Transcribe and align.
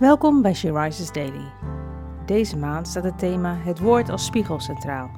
Welkom 0.00 0.42
bij 0.42 0.54
She 0.54 0.72
Rises 0.72 1.12
Daily. 1.12 1.52
Deze 2.26 2.56
maand 2.56 2.88
staat 2.88 3.04
het 3.04 3.18
thema 3.18 3.54
Het 3.54 3.78
woord 3.78 4.08
als 4.08 4.24
spiegel 4.24 4.60
centraal. 4.60 5.10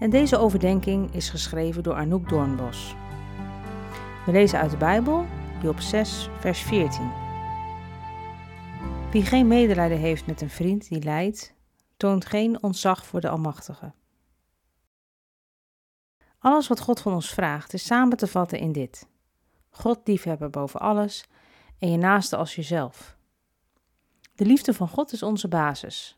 En 0.00 0.10
deze 0.10 0.38
overdenking 0.38 1.14
is 1.14 1.30
geschreven 1.30 1.82
door 1.82 1.94
Anouk 1.94 2.28
Doornbos. 2.28 2.94
We 4.26 4.32
lezen 4.32 4.58
uit 4.58 4.70
de 4.70 4.76
Bijbel, 4.76 5.26
Job 5.62 5.80
6, 5.80 6.28
vers 6.38 6.60
14. 6.60 7.12
Wie 9.10 9.24
geen 9.24 9.46
medelijden 9.46 9.98
heeft 9.98 10.26
met 10.26 10.40
een 10.40 10.50
vriend 10.50 10.88
die 10.88 11.02
lijdt, 11.02 11.54
toont 11.96 12.24
geen 12.24 12.62
ontzag 12.62 13.06
voor 13.06 13.20
de 13.20 13.28
Almachtige. 13.28 13.92
Alles 16.38 16.68
wat 16.68 16.80
God 16.80 17.00
van 17.00 17.12
ons 17.12 17.30
vraagt 17.30 17.72
is 17.72 17.86
samen 17.86 18.16
te 18.16 18.26
vatten 18.26 18.58
in 18.58 18.72
dit: 18.72 19.08
God 19.70 20.00
liefhebben 20.04 20.50
boven 20.50 20.80
alles 20.80 21.28
en 21.78 21.90
je 21.90 21.98
naaste 21.98 22.36
als 22.36 22.54
jezelf. 22.54 23.20
De 24.42 24.48
liefde 24.48 24.74
van 24.74 24.88
God 24.88 25.12
is 25.12 25.22
onze 25.22 25.48
basis. 25.48 26.16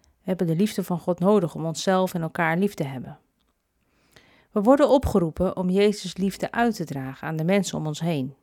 We 0.00 0.22
hebben 0.22 0.46
de 0.46 0.56
liefde 0.56 0.84
van 0.84 0.98
God 0.98 1.18
nodig 1.18 1.54
om 1.54 1.64
onszelf 1.64 2.14
en 2.14 2.22
elkaar 2.22 2.56
lief 2.58 2.74
te 2.74 2.84
hebben. 2.84 3.18
We 4.50 4.60
worden 4.60 4.88
opgeroepen 4.88 5.56
om 5.56 5.70
Jezus' 5.70 6.16
liefde 6.16 6.52
uit 6.52 6.76
te 6.76 6.84
dragen 6.84 7.28
aan 7.28 7.36
de 7.36 7.44
mensen 7.44 7.78
om 7.78 7.86
ons 7.86 8.00
heen. 8.00 8.34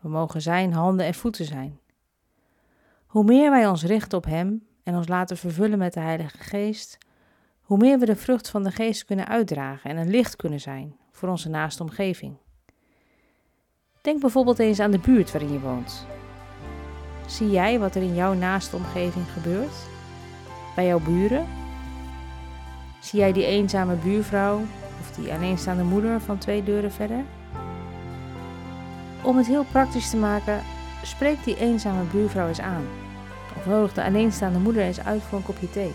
We 0.00 0.08
mogen 0.08 0.42
zijn 0.42 0.72
handen 0.72 1.06
en 1.06 1.14
voeten 1.14 1.44
zijn. 1.44 1.80
Hoe 3.06 3.24
meer 3.24 3.50
wij 3.50 3.66
ons 3.66 3.84
richten 3.84 4.18
op 4.18 4.24
Hem 4.24 4.66
en 4.82 4.96
ons 4.96 5.08
laten 5.08 5.36
vervullen 5.36 5.78
met 5.78 5.92
de 5.92 6.00
Heilige 6.00 6.38
Geest, 6.38 6.98
hoe 7.60 7.78
meer 7.78 7.98
we 7.98 8.06
de 8.06 8.16
vrucht 8.16 8.48
van 8.48 8.62
de 8.62 8.70
Geest 8.70 9.04
kunnen 9.04 9.28
uitdragen 9.28 9.90
en 9.90 9.96
een 9.96 10.10
licht 10.10 10.36
kunnen 10.36 10.60
zijn 10.60 10.96
voor 11.12 11.28
onze 11.28 11.48
naaste 11.48 11.82
omgeving. 11.82 12.36
Denk 14.00 14.20
bijvoorbeeld 14.20 14.58
eens 14.58 14.80
aan 14.80 14.90
de 14.90 14.98
buurt 14.98 15.32
waarin 15.32 15.52
je 15.52 15.60
woont. 15.60 16.06
Zie 17.30 17.50
jij 17.50 17.78
wat 17.78 17.94
er 17.94 18.02
in 18.02 18.14
jouw 18.14 18.34
naaste 18.34 18.76
omgeving 18.76 19.24
gebeurt? 19.32 19.74
Bij 20.74 20.86
jouw 20.86 21.00
buren? 21.00 21.46
Zie 22.98 23.18
jij 23.18 23.32
die 23.32 23.46
eenzame 23.46 23.94
buurvrouw 23.94 24.60
of 25.00 25.10
die 25.16 25.32
alleenstaande 25.32 25.82
moeder 25.82 26.20
van 26.20 26.38
twee 26.38 26.64
deuren 26.64 26.92
verder? 26.92 27.24
Om 29.22 29.36
het 29.36 29.46
heel 29.46 29.64
praktisch 29.64 30.10
te 30.10 30.16
maken, 30.16 30.60
spreek 31.02 31.44
die 31.44 31.58
eenzame 31.58 32.02
buurvrouw 32.02 32.48
eens 32.48 32.60
aan. 32.60 32.84
Of 33.56 33.66
nodig 33.66 33.92
de 33.92 34.04
alleenstaande 34.04 34.58
moeder 34.58 34.82
eens 34.82 35.00
uit 35.00 35.22
voor 35.22 35.38
een 35.38 35.44
kopje 35.44 35.70
thee. 35.70 35.92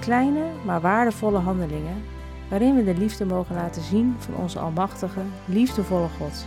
Kleine, 0.00 0.44
maar 0.64 0.80
waardevolle 0.80 1.38
handelingen 1.38 2.04
waarin 2.48 2.74
we 2.74 2.84
de 2.84 2.94
liefde 2.94 3.24
mogen 3.24 3.54
laten 3.54 3.82
zien 3.82 4.16
van 4.18 4.34
onze 4.34 4.58
almachtige, 4.58 5.20
liefdevolle 5.44 6.08
God. 6.18 6.46